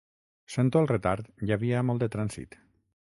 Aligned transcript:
Sento 0.53 0.79
el 0.83 0.87
retard, 0.91 1.29
hi 1.47 1.55
havia 1.57 1.85
molt 1.91 2.05
de 2.05 2.09
trànsit. 2.17 2.59